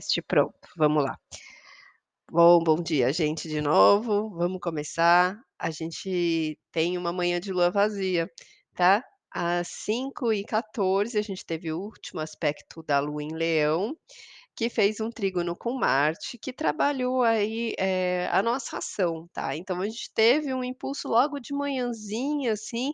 Teste 0.00 0.22
pronto, 0.22 0.66
vamos 0.78 1.04
lá. 1.04 1.18
Bom, 2.32 2.58
bom 2.64 2.76
dia, 2.82 3.12
gente, 3.12 3.46
de 3.50 3.60
novo. 3.60 4.30
Vamos 4.30 4.58
começar. 4.58 5.38
A 5.58 5.70
gente 5.70 6.58
tem 6.72 6.96
uma 6.96 7.12
manhã 7.12 7.38
de 7.38 7.52
lua 7.52 7.70
vazia, 7.70 8.26
tá? 8.74 9.04
Às 9.30 9.68
5h14 9.68 11.18
a 11.18 11.22
gente 11.22 11.44
teve 11.44 11.70
o 11.70 11.78
último 11.78 12.18
aspecto 12.20 12.82
da 12.82 12.98
lua 12.98 13.22
em 13.22 13.34
Leão, 13.34 13.94
que 14.56 14.70
fez 14.70 15.00
um 15.00 15.10
trígono 15.10 15.54
com 15.54 15.74
Marte, 15.74 16.38
que 16.38 16.52
trabalhou 16.52 17.22
aí, 17.22 17.74
eh, 17.78 18.26
a 18.32 18.42
nossa 18.42 18.78
ação, 18.78 19.28
tá? 19.34 19.54
Então 19.54 19.82
a 19.82 19.86
gente 19.86 20.10
teve 20.14 20.54
um 20.54 20.64
impulso 20.64 21.08
logo 21.08 21.38
de 21.38 21.52
manhãzinha, 21.52 22.52
assim, 22.54 22.92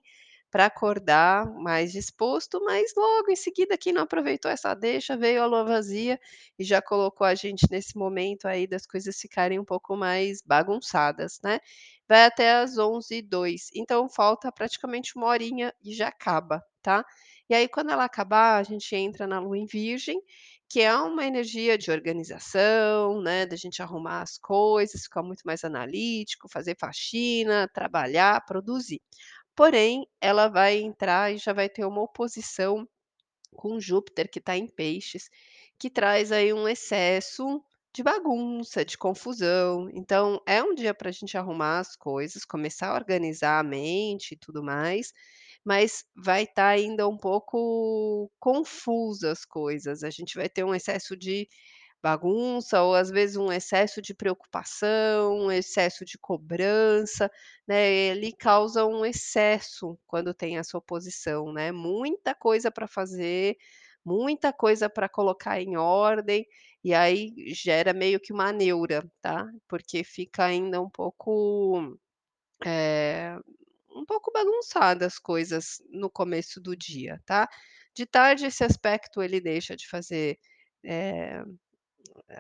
para 0.57 0.67
acordar 0.67 1.47
mais 1.55 1.93
disposto, 1.93 2.65
mas 2.65 2.93
logo 2.97 3.31
em 3.31 3.37
seguida 3.37 3.77
quem 3.77 3.93
não 3.93 4.05
aproveitou 4.05 4.51
essa 4.51 4.73
deixa, 4.73 5.15
veio 5.15 5.43
a 5.43 5.47
lua 5.47 5.65
vazia 5.65 6.19
e 6.59 6.65
já 6.65 6.81
colocou 6.81 7.27
a 7.27 7.35
gente 7.35 7.67
nesse 7.71 7.95
momento 7.99 8.47
aí 8.49 8.67
das 8.67 8.87
coisas 8.87 9.19
ficarem 9.21 9.59
um 9.59 9.65
pouco 9.67 9.95
mais 9.95 10.41
bagunçadas, 10.47 11.39
né. 11.45 11.61
Vai 12.09 12.25
até 12.25 12.53
às 12.55 12.79
11h02, 12.79 13.69
então 13.75 14.09
falta 14.09 14.51
praticamente 14.51 15.19
1 15.19 15.27
horinha 15.27 15.75
e 15.85 15.93
já 15.95 16.09
acaba, 16.09 16.63
tá. 16.83 17.05
E 17.51 17.55
aí 17.55 17.69
quando 17.69 17.91
ela 17.91 18.05
acabar, 18.05 18.57
a 18.59 18.63
gente 18.63 18.97
entra 18.97 19.27
na 19.27 19.39
lua 19.39 19.59
em 19.59 19.67
Virgem, 19.67 20.23
que 20.69 20.81
é 20.81 20.95
uma 20.97 21.25
energia 21.27 21.79
de 21.79 21.91
organização, 21.93 23.21
né, 23.23 23.47
da 23.47 23.55
gente 23.57 23.83
arrumar 23.83 24.23
as 24.23 24.39
coisas, 24.39 25.03
ficar 25.03 25.23
muito 25.23 25.43
mais 25.45 25.63
analítico, 25.65 26.49
fazer 26.51 26.77
faxina, 26.81 27.69
trabalhar, 27.73 28.45
produzir. 28.47 29.01
Porém, 29.57 30.07
ela 30.21 30.49
vai 30.49 30.79
entrar 30.79 31.33
e 31.35 31.39
já 31.39 31.53
vai 31.53 31.69
ter 31.69 31.85
uma 31.85 32.03
oposição 32.03 32.87
com 33.55 33.81
Júpiter, 33.81 34.31
que 34.31 34.39
está 34.39 34.57
em 34.57 34.69
Peixes, 34.69 35.31
que 35.79 35.91
traz 35.91 36.33
aí 36.33 36.53
um 36.53 36.69
excesso 36.69 37.63
de 37.95 38.03
bagunça, 38.03 38.85
de 38.85 38.99
confusão. 38.99 39.89
Então, 39.93 40.43
é 40.47 40.63
um 40.63 40.75
dia 40.75 40.95
para 40.95 41.09
a 41.09 41.13
gente 41.13 41.37
arrumar 41.39 41.81
as 41.81 41.97
coisas, 41.97 42.45
começar 42.45 42.89
a 42.91 42.95
organizar 42.95 43.59
a 43.61 43.63
mente 43.63 44.33
e 44.33 44.37
tudo 44.39 44.63
mais, 44.63 45.13
mas 45.65 46.05
vai 46.15 46.45
estar 46.45 46.69
ainda 46.69 47.09
um 47.09 47.17
pouco 47.19 48.31
confusa 48.39 49.33
as 49.33 49.45
coisas. 49.45 50.03
A 50.05 50.11
gente 50.11 50.37
vai 50.37 50.49
ter 50.49 50.65
um 50.65 50.75
excesso 50.75 51.17
de 51.17 51.49
bagunça 52.03 52.83
ou 52.83 52.95
às 52.95 53.11
vezes 53.11 53.37
um 53.37 53.51
excesso 53.53 54.01
de 54.03 54.15
preocupação, 54.15 55.37
um 55.47 55.53
excesso 55.53 56.05
de 56.05 56.19
cobrança, 56.19 57.31
né, 57.67 57.91
ele 57.93 58.33
causa 58.33 58.85
um 58.87 59.05
excesso 59.05 59.99
quando 60.07 60.33
tem 60.35 60.59
essa 60.59 60.79
oposição, 60.79 61.53
né, 61.53 61.73
muita 61.73 62.35
coisa 62.35 62.71
para 62.71 62.87
fazer, 62.89 63.57
muita 64.05 64.53
coisa 64.53 64.89
para 64.89 65.09
colocar 65.09 65.61
em 65.61 65.77
ordem, 65.77 66.47
e 66.85 66.95
aí 66.95 67.33
gera 67.55 67.93
meio 67.93 68.21
que 68.21 68.33
uma 68.33 68.53
neura, 68.53 69.05
tá, 69.21 69.47
porque 69.69 70.05
fica 70.05 70.45
ainda 70.45 70.81
um 70.81 70.89
pouco, 70.91 71.99
eh, 72.67 73.37
um 73.97 74.05
pouco 74.07 74.33
bagunçada 74.33 75.07
as 75.07 75.19
coisas 75.19 75.83
no 75.91 76.11
começo 76.11 76.61
do 76.61 76.77
dia, 76.77 77.21
tá. 77.27 77.49
De 77.95 78.07
tarde 78.07 78.47
esse 78.47 78.65
aspecto 78.65 79.23
ele 79.23 79.41
deixa 79.41 79.77
de 79.77 79.89
fazer, 79.89 80.39
eh, 80.85 81.43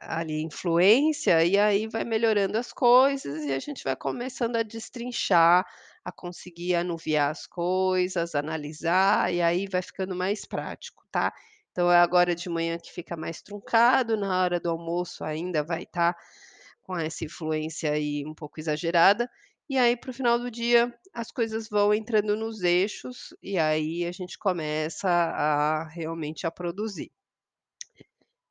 ali 0.03 0.42
influência, 0.42 1.45
e 1.45 1.59
aí 1.59 1.87
vai 1.89 2.05
melhorando 2.05 2.59
as 2.59 2.73
coisas 2.73 3.45
e 3.45 3.53
a 3.53 3.59
gente 3.59 3.84
vai 3.84 3.97
começando 3.97 4.56
a 4.56 4.62
destrinchar, 4.62 5.65
a 6.05 6.12
conseguir 6.12 6.75
anuviar 6.77 7.31
as 7.31 7.47
coisas, 7.47 8.34
analisar, 8.34 9.33
e 9.33 9.42
aí 9.42 9.67
vai 9.69 9.83
ficando 9.83 10.14
mais 10.17 10.45
prático, 10.47 11.05
tá. 11.11 11.33
Então 11.73 11.91
é 11.92 11.98
agora 11.98 12.34
de 12.34 12.48
manhã 12.48 12.79
que 12.79 12.92
fica 12.92 13.17
mais 13.17 13.42
truncado, 13.42 14.17
na 14.17 14.42
hora 14.42 14.59
do 14.61 14.70
almoço 14.70 15.25
ainda 15.25 15.62
vai 15.62 15.83
estar 15.84 16.17
com 16.83 16.97
essa 16.97 17.25
influência 17.25 17.92
aí 17.92 18.25
um 18.27 18.34
pouco 18.34 18.61
exagerada, 18.61 19.29
e 19.68 19.79
aí 19.79 19.97
para 19.97 20.11
o 20.11 20.14
final 20.14 20.39
do 20.39 20.51
dia 20.51 20.95
as 21.13 21.30
coisas 21.33 21.68
vão 21.68 21.92
entrando 21.95 22.36
nos 22.36 22.63
eixos, 22.63 23.35
e 23.42 23.58
aí 23.58 24.05
a 24.07 24.13
gente 24.13 24.39
começa 24.39 25.08
a 25.08 25.85
realmente 25.89 26.47
a 26.47 26.51
produzir. 26.51 27.11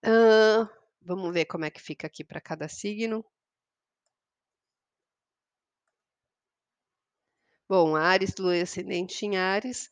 Hã, 0.03 0.69
vamos 1.05 1.33
ver 1.33 1.45
como 1.45 1.66
é 1.66 1.69
que 1.71 1.81
fica 1.81 2.07
aqui 2.07 2.23
para 2.23 2.41
cada 2.41 2.67
signo. 2.67 3.23
Bom, 7.69 7.95
Áries, 7.95 8.33
lua 8.39 8.59
ascendente 8.59 9.23
em 9.23 9.38
Áries, 9.38 9.88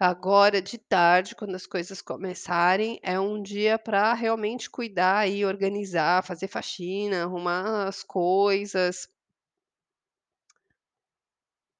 agora 0.00 0.62
de 0.62 0.78
tarde, 0.78 1.34
quando 1.36 1.54
as 1.56 1.66
coisas 1.66 2.02
começarem, 2.02 3.00
é 3.02 3.20
um 3.20 3.42
dia 3.42 3.78
para 3.78 4.14
realmente 4.14 4.70
cuidar 4.70 5.28
e 5.28 5.44
organizar, 5.44 6.24
fazer 6.24 6.48
faxina, 6.48 7.22
arrumar 7.24 7.88
as 7.88 8.02
coisas 8.04 9.08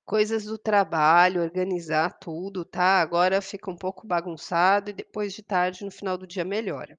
coisas 0.05 0.45
do 0.45 0.57
trabalho, 0.57 1.43
organizar 1.43 2.11
tudo, 2.21 2.65
tá. 2.65 3.01
Agora 3.01 3.43
fica 3.43 3.69
um 3.69 3.77
pouco 3.77 4.07
bagunçado 4.07 4.91
e 4.91 4.93
depois 4.93 5.33
de 5.35 5.43
tarde, 5.43 5.85
no 5.85 5.91
final 5.91 6.17
do 6.17 6.25
dia, 6.25 6.45
melhora. 6.45 6.97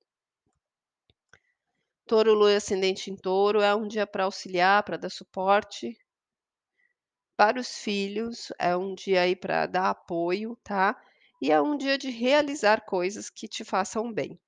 Touro, 2.06 2.34
lua 2.34 2.52
e 2.52 2.56
ascendente 2.56 3.10
em 3.10 3.16
Touro, 3.16 3.62
é 3.62 3.74
um 3.74 3.88
dia 3.88 4.06
para 4.06 4.26
auxiliar, 4.26 4.84
para 4.84 4.98
dar 4.98 5.10
suporte. 5.10 5.98
Para 7.38 7.60
os 7.60 7.78
filhos, 7.78 8.52
é 8.60 8.76
um 8.76 8.94
dia 8.94 9.22
aí 9.22 9.36
para 9.36 9.66
dar 9.66 9.90
apoio, 9.90 10.58
tá, 10.64 11.00
e 11.42 11.52
é 11.52 11.62
um 11.62 11.78
dia 11.78 11.98
de 11.98 12.10
realizar 12.10 12.86
coisas 12.86 13.30
que 13.30 13.48
te 13.48 13.64
façam 13.64 14.12
bem. 14.12 14.40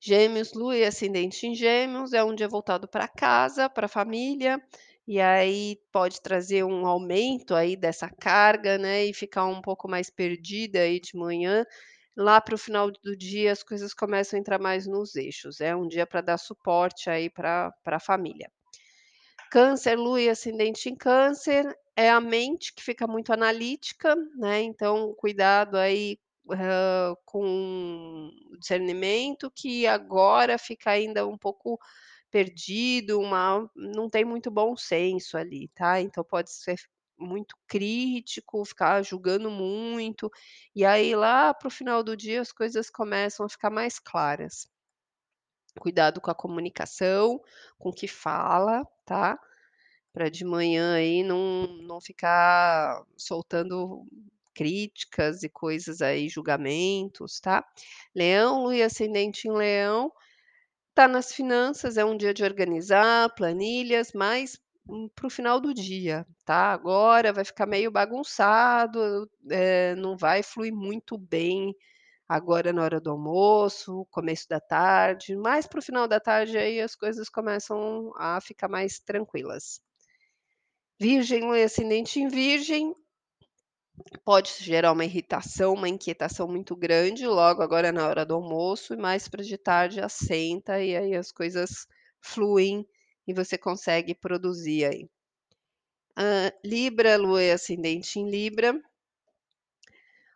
Gêmeos, 0.00 0.52
lua 0.52 0.76
e 0.76 0.84
ascendente 0.84 1.46
em 1.46 1.54
Gêmeos, 1.54 2.12
é 2.12 2.24
um 2.24 2.34
dia 2.34 2.48
voltado 2.48 2.88
para 2.88 3.06
casa, 3.06 3.70
para 3.70 3.86
família, 3.86 4.60
e 5.06 5.20
aí 5.20 5.78
pode 5.92 6.20
trazer 6.20 6.64
um 6.64 6.86
aumento 6.86 7.54
aí 7.54 7.76
dessa 7.76 8.08
carga, 8.08 8.78
né, 8.78 9.04
e 9.04 9.14
ficar 9.14 9.44
um 9.46 9.60
pouco 9.60 9.88
mais 9.88 10.10
perdida 10.10 10.80
aí 10.80 10.98
de 10.98 11.16
manhã, 11.16 11.64
lá 12.16 12.40
para 12.40 12.54
o 12.54 12.58
final 12.58 12.90
do 12.90 13.16
dia 13.16 13.52
as 13.52 13.62
coisas 13.62 13.94
começam 13.94 14.36
a 14.38 14.40
entrar 14.40 14.58
mais 14.60 14.86
nos 14.86 15.16
eixos, 15.16 15.60
é 15.60 15.74
um 15.74 15.86
dia 15.88 16.06
para 16.06 16.20
dar 16.20 16.38
suporte 16.38 17.10
aí 17.10 17.30
para 17.30 17.72
a 17.86 18.00
família. 18.00 18.50
Câncer, 19.50 19.96
lua 19.96 20.20
e 20.20 20.30
ascendente 20.30 20.88
em 20.88 20.96
Câncer, 20.96 21.76
é 21.96 22.10
a 22.10 22.20
mente 22.20 22.74
que 22.74 22.82
fica 22.82 23.06
muito 23.06 23.32
analítica, 23.32 24.16
né, 24.36 24.62
então 24.62 25.14
cuidado 25.16 25.76
aí, 25.76 26.18
hã, 26.50 27.14
com 27.24 28.30
discernimento, 28.58 29.50
que 29.54 29.86
agora 29.86 30.58
fica 30.58 30.90
ainda 30.90 31.26
um 31.26 31.36
pouco 31.36 31.78
perdido, 32.30 33.20
uma 33.20 33.70
não 33.76 34.08
tem 34.08 34.24
muito 34.24 34.50
bom 34.50 34.74
senso 34.76 35.36
ali, 35.36 35.68
tá, 35.74 36.00
então 36.00 36.24
pode 36.24 36.50
ser 36.50 36.76
muito 37.22 37.56
crítico, 37.68 38.64
ficar 38.64 39.02
julgando 39.04 39.50
muito, 39.50 40.30
e 40.74 40.84
aí 40.84 41.14
lá 41.16 41.54
para 41.54 41.68
o 41.68 41.70
final 41.70 42.02
do 42.02 42.16
dia 42.16 42.40
as 42.42 42.52
coisas 42.52 42.90
começam 42.90 43.46
a 43.46 43.48
ficar 43.48 43.70
mais 43.70 43.98
claras. 43.98 44.68
Cuidado 45.80 46.20
com 46.20 46.30
a 46.30 46.34
comunicação, 46.34 47.40
com 47.78 47.88
o 47.88 47.92
que 47.94 48.06
fala, 48.06 48.84
tá, 49.06 49.38
para 50.12 50.30
de 50.30 50.44
manhã 50.44 50.94
aí 50.96 51.22
não 51.24 51.66
não 51.84 52.00
ficar 52.00 53.02
soltando 53.16 54.06
críticas 54.54 55.42
e 55.42 55.48
coisas 55.48 56.02
aí, 56.02 56.28
julgamentos, 56.28 57.40
tá. 57.40 57.64
Leão, 58.14 58.64
lua 58.64 58.84
ascendente 58.86 59.48
em 59.48 59.52
Leão, 59.52 60.12
tá 60.94 61.08
nas 61.08 61.32
finanças, 61.32 61.96
é 61.98 62.04
um 62.04 62.16
dia 62.16 62.34
de 62.34 62.44
organizar 62.44 63.34
planilhas, 63.34 64.12
mas, 64.14 64.58
para 65.14 65.26
o 65.26 65.30
final 65.30 65.60
do 65.60 65.72
dia, 65.72 66.26
tá. 66.44 66.72
Agora 66.72 67.32
vai 67.32 67.44
ficar 67.44 67.66
meio 67.66 67.90
bagunçado, 67.90 69.30
eh, 69.50 69.94
não 69.96 70.16
vai 70.16 70.42
fluir 70.42 70.74
muito 70.74 71.16
bem 71.18 71.74
agora 72.28 72.72
na 72.72 72.82
hora 72.82 73.00
do 73.00 73.10
almoço, 73.10 74.06
começo 74.10 74.48
da 74.48 74.60
tarde, 74.60 75.36
mais 75.36 75.66
para 75.66 75.80
o 75.80 75.82
final 75.82 76.08
da 76.08 76.18
tarde 76.18 76.56
aí 76.56 76.80
as 76.80 76.94
coisas 76.94 77.28
começam 77.28 78.12
a 78.16 78.40
ficar 78.40 78.68
mais 78.68 78.98
tranquilas. 78.98 79.80
Virgem, 80.98 81.42
lua 81.42 81.62
ascendente 81.62 82.20
em 82.20 82.28
Virgem 82.28 82.94
pode 84.24 84.50
gerar 84.60 84.92
uma 84.92 85.04
irritação, 85.04 85.74
uma 85.74 85.88
inquietação 85.88 86.48
muito 86.48 86.74
grande, 86.74 87.26
logo 87.26 87.62
agora 87.62 87.92
na 87.92 88.08
hora 88.08 88.24
do 88.24 88.34
almoço 88.34 88.94
e 88.94 88.96
mais 88.96 89.28
para 89.28 89.42
de 89.42 89.58
tarde 89.58 90.00
assenta, 90.00 90.82
e 90.82 90.96
aí 90.96 91.14
as 91.14 91.30
coisas 91.30 91.86
fluem 92.20 92.86
e 93.26 93.34
você 93.34 93.58
consegue 93.58 94.14
produzir 94.14 94.84
aí. 94.84 95.08
Hã, 96.16 96.50
Libra, 96.64 97.16
lua 97.16 97.42
e 97.42 97.50
ascendente 97.52 98.18
em 98.18 98.30
Libra. 98.30 98.80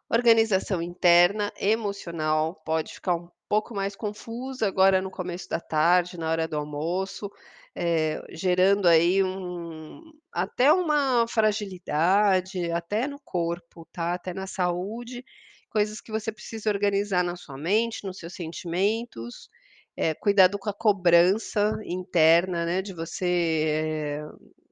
Organização 0.09 0.81
interna, 0.81 1.53
emocional, 1.59 2.55
pode 2.65 2.95
ficar 2.95 3.17
um 3.17 3.29
pouco 3.49 3.75
mais 3.75 3.97
confusa 3.97 4.67
agora 4.69 5.03
no 5.03 5.11
começo 5.11 5.49
da 5.49 5.59
tarde, 5.61 6.17
na 6.19 6.31
hora 6.31 6.47
do 6.47 6.57
almoço, 6.57 7.29
eh, 7.75 8.23
gerando 8.31 8.87
aí 8.87 9.23
um 9.25 10.01
até 10.33 10.73
uma 10.73 11.27
fragilidade, 11.29 12.71
até 12.71 13.09
no 13.09 13.19
corpo, 13.21 13.85
tá, 13.93 14.15
até 14.15 14.33
na 14.33 14.47
saúde, 14.47 15.25
coisas 15.71 16.01
que 16.01 16.13
você 16.13 16.31
precisa 16.33 16.71
organizar 16.71 17.25
na 17.25 17.35
sua 17.37 17.57
mente, 17.59 18.05
nos 18.05 18.19
seus 18.19 18.35
sentimentos, 18.35 19.49
eh, 19.97 20.15
cuidado 20.15 20.59
com 20.59 20.71
a 20.71 20.75
cobrança 20.75 21.79
interna, 21.85 22.65
né, 22.67 22.83
de 22.83 22.93
você, 22.95 24.21
eh, 24.25 24.25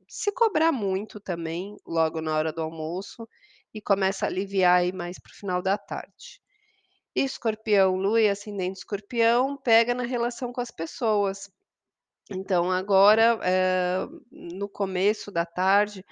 se 0.08 0.32
cobrar 0.32 0.72
muito 0.72 1.20
também, 1.20 1.76
logo 1.86 2.20
na 2.20 2.36
hora 2.36 2.52
do 2.52 2.62
almoço, 2.62 3.28
e 3.74 3.80
começa 3.80 4.26
a 4.26 4.28
aliviar 4.28 4.80
aí 4.80 4.92
mais 4.92 5.18
para 5.18 5.30
o 5.32 5.34
final 5.36 5.62
da 5.62 5.76
tarde. 5.78 6.40
Escorpião, 7.14 7.96
lua 7.96 8.20
e 8.22 8.28
ascendente 8.28 8.78
escorpião, 8.80 9.56
pega 9.56 9.94
na 9.94 10.04
relação 10.04 10.52
com 10.52 10.60
as 10.60 10.70
pessoas. 10.70 11.50
Então 12.30 12.70
agora, 12.70 13.38
eh, 13.42 14.06
no 14.32 14.68
começo 14.68 15.30
da 15.30 15.44
tarde, 15.46 16.04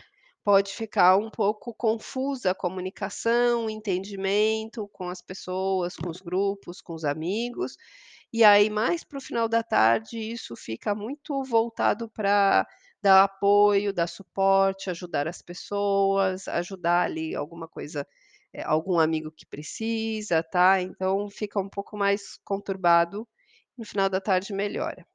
pode 0.45 0.73
ficar 0.73 1.17
um 1.17 1.31
pouco 1.31 1.75
confusa 1.75 2.51
a 2.53 2.55
comunicação, 2.55 3.67
o 3.67 3.71
entendimento 3.71 4.89
com 4.89 5.09
as 5.09 5.23
pessoas, 5.23 5.97
com 5.97 6.11
os 6.11 6.21
grupos, 6.21 6.81
com 6.83 6.95
os 6.95 7.05
amigos, 7.05 7.77
e 8.33 8.45
aí 8.45 8.71
mais 8.71 9.05
para 9.05 9.19
o 9.19 9.21
final 9.21 9.49
da 9.49 9.63
tarde 9.63 10.19
isso 10.19 10.57
fica 10.57 10.95
muito 10.95 11.43
voltado 11.45 12.09
para 12.09 12.67
dar 13.03 13.25
apoio, 13.25 13.93
dar 13.93 14.07
suporte, 14.07 14.91
ajudar 14.91 15.27
as 15.29 15.43
pessoas, 15.43 16.49
ajudar 16.49 17.03
ali 17.05 17.35
alguma 17.35 17.69
coisa, 17.69 18.07
eh, 18.53 18.63
algum 18.63 18.99
amigo 18.99 19.31
que 19.33 19.45
precisa, 19.47 20.43
tá, 20.43 20.81
então 20.81 21.29
fica 21.31 21.61
um 21.61 21.69
pouco 21.69 21.97
mais 21.97 22.39
conturbado, 22.45 23.29
no 23.77 23.85
final 23.85 24.09
da 24.09 24.21
tarde 24.21 24.53
melhora. 24.53 25.07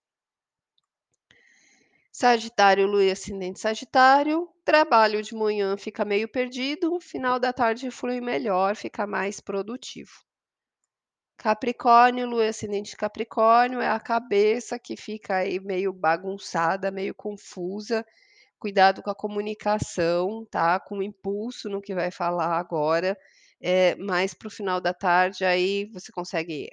Sagitário, 2.12 2.86
lua 2.86 3.06
e 3.06 3.12
ascendente 3.12 3.62
sagitário, 3.62 4.50
trabalho 4.66 5.24
de 5.24 5.34
manhã 5.34 5.78
fica 5.78 6.04
meio 6.04 6.28
perdido, 6.28 7.00
final 7.00 7.40
da 7.40 7.54
tarde 7.54 7.90
flui 7.90 8.20
melhor, 8.20 8.76
fica 8.76 9.08
mais 9.08 9.40
produtivo. 9.40 10.12
Capricórnio, 11.38 12.28
lua 12.28 12.48
ascendente 12.50 12.98
capricórnio, 12.98 13.80
é 13.80 13.88
a 13.88 14.00
cabeça 14.00 14.80
que 14.80 14.98
fica 14.98 15.36
aí 15.38 15.60
meio 15.60 15.94
bagunçada, 15.94 16.90
meio 16.92 17.14
confusa, 17.14 18.04
cuidado 18.60 19.04
com 19.04 19.10
a 19.12 19.16
comunicação, 19.16 20.46
tá, 20.50 20.80
com 20.80 20.98
o 21.00 21.04
impulso 21.04 21.70
no 21.70 21.82
que 21.82 21.94
vai 21.96 22.12
falar 22.12 22.58
agora, 22.58 23.18
eh, 23.62 23.96
mais 23.98 24.34
para 24.34 24.48
o 24.48 24.52
final 24.52 24.82
da 24.82 24.94
tarde, 24.94 25.46
aí 25.46 25.86
você 25.94 26.12
consegue 26.12 26.70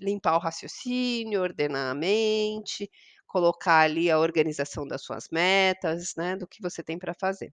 limpar 0.00 0.36
o 0.36 0.40
raciocínio, 0.40 1.42
ordenar 1.42 1.90
a 1.92 1.94
mente, 1.94 2.90
colocar 3.28 3.80
ali 3.82 4.10
a 4.10 4.18
organização 4.18 4.86
das 4.88 5.02
suas 5.02 5.28
metas, 5.30 6.14
né, 6.16 6.36
do 6.36 6.48
que 6.48 6.62
você 6.62 6.82
tem 6.82 6.98
para 6.98 7.14
fazer. 7.14 7.52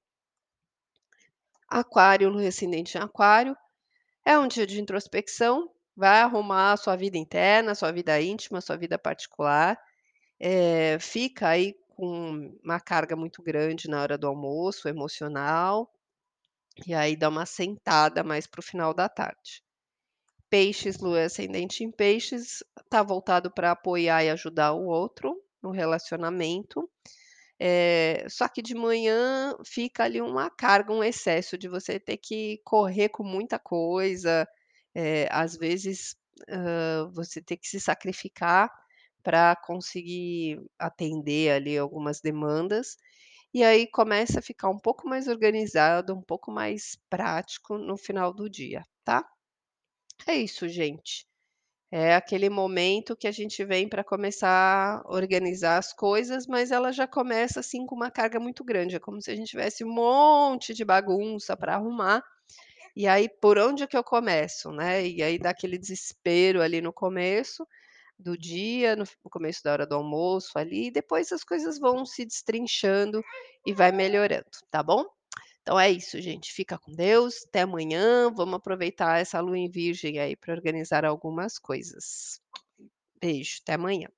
Aquário, 1.69 2.29
lua 2.29 2.47
ascendente 2.47 2.97
em 2.97 3.01
aquário, 3.01 3.55
é 4.25 4.37
um 4.39 4.47
dia 4.47 4.67
de 4.67 4.81
introspecção, 4.81 5.69
vai 5.97 6.21
arrumar 6.21 6.73
a 6.73 6.77
sua 6.77 6.95
vida 6.95 7.17
interna, 7.17 7.75
sua 7.75 7.91
vida 7.91 8.21
íntima, 8.21 8.61
sua 8.61 8.77
vida 8.77 8.99
particular, 8.99 9.79
eh, 10.39 10.97
fica 10.99 11.49
aí 11.49 11.75
com 11.89 12.57
uma 12.63 12.79
carga 12.79 13.15
muito 13.15 13.43
grande 13.43 13.89
na 13.89 14.01
hora 14.01 14.17
do 14.17 14.27
almoço, 14.27 14.87
emocional, 14.89 15.91
e 16.87 16.93
aí 16.93 17.15
dá 17.15 17.29
uma 17.29 17.43
assentada 17.43 18.23
mais 18.23 18.47
para 18.47 18.59
o 18.59 18.63
final 18.63 18.93
da 18.93 19.09
tarde. 19.09 19.63
Peixes, 20.49 20.99
lua 20.99 21.25
ascendente 21.25 21.83
em 21.83 21.91
peixes, 21.91 22.63
tá 22.89 23.03
voltado 23.03 23.51
para 23.51 23.71
apoiar 23.71 24.23
e 24.23 24.29
ajudar 24.29 24.73
o 24.73 24.85
outro, 24.85 25.35
no 25.61 25.71
relacionamento, 25.71 26.89
eh, 27.59 28.25
só 28.29 28.47
que 28.47 28.61
de 28.61 28.75
manhã 28.75 29.55
fica 29.65 30.05
ali 30.05 30.21
uma 30.21 30.49
carga, 30.49 30.93
um 30.93 31.03
excesso 31.03 31.57
de 31.57 31.67
você 31.67 31.99
ter 31.99 32.17
que 32.17 32.59
correr 32.63 33.09
com 33.09 33.23
muita 33.23 33.59
coisa, 33.59 34.47
eh, 34.97 35.27
às 35.31 35.57
vezes, 35.57 36.15
hã, 36.49 37.09
você 37.13 37.41
ter 37.41 37.57
que 37.57 37.67
se 37.69 37.79
sacrificar 37.81 38.71
para 39.23 39.55
conseguir 39.57 40.61
atender 40.79 41.51
ali 41.53 41.77
algumas 41.77 42.21
demandas, 42.21 42.97
e 43.53 43.63
aí 43.63 43.87
começa 43.87 44.39
a 44.39 44.43
ficar 44.43 44.69
um 44.69 44.79
pouco 44.79 45.07
mais 45.09 45.27
organizado, 45.27 46.15
um 46.15 46.21
pouco 46.23 46.51
mais 46.51 46.97
prático 47.09 47.77
no 47.77 47.97
final 47.97 48.33
do 48.33 48.49
dia, 48.49 48.83
tá? 49.05 49.25
É 50.27 50.35
isso 50.35 50.67
gente. 50.67 51.25
É 51.91 52.15
aquele 52.15 52.49
momento 52.49 53.15
que 53.17 53.27
a 53.27 53.31
gente 53.31 53.63
vem 53.65 53.89
para 53.89 54.03
começar 54.03 55.01
a 55.05 55.09
organizar 55.13 55.77
as 55.77 55.93
coisas, 55.93 56.47
mas 56.47 56.71
ela 56.71 56.91
já 56.91 57.07
começa, 57.07 57.61
assim, 57.61 57.85
com 57.85 57.95
uma 57.95 58.11
carga 58.11 58.39
muito 58.39 58.63
grande, 58.63 58.95
é 58.97 58.99
como 58.99 59.21
se 59.21 59.31
a 59.31 59.35
gente 59.35 59.49
tivesse 59.49 59.85
um 59.85 59.93
monte 59.93 60.73
de 60.73 60.85
bagunça 60.85 61.55
para 61.57 61.75
arrumar, 61.75 62.23
e 62.97 63.07
aí 63.07 63.29
por 63.29 63.57
onde 63.59 63.87
que 63.87 63.95
eu 63.97 64.03
começo, 64.03 64.71
né, 64.71 65.05
e 65.07 65.21
aí 65.21 65.37
dá 65.37 65.51
aquele 65.51 65.77
desespero 65.77 66.61
ali 66.61 66.81
no 66.81 66.91
começo 66.91 67.65
do 68.17 68.37
dia, 68.37 68.95
no 68.95 69.05
começo 69.29 69.63
da 69.63 69.71
hora 69.73 69.85
do 69.87 69.95
almoço 69.95 70.57
ali, 70.57 70.87
e 70.87 70.91
depois 70.91 71.31
as 71.31 71.43
coisas 71.43 71.79
vão 71.79 72.05
se 72.05 72.25
destrinchando 72.25 73.23
e 73.65 73.73
vai 73.73 73.91
melhorando, 73.91 74.45
tá 74.71 74.81
bom? 74.81 75.05
Então 75.61 75.79
é 75.79 75.91
isso 75.91 76.19
gente, 76.21 76.51
fica 76.51 76.77
com 76.79 76.91
Deus, 76.95 77.45
até 77.47 77.61
amanhã, 77.61 78.31
vamos 78.33 78.55
aproveitar 78.55 79.19
essa 79.19 79.39
lua 79.41 79.57
em 79.57 79.69
virgem 79.69 80.19
aí 80.19 80.35
para 80.35 80.53
organizar 80.53 81.05
algumas 81.05 81.59
coisas. 81.59 82.41
Beijo, 83.21 83.59
até 83.61 83.73
amanhã. 83.73 84.16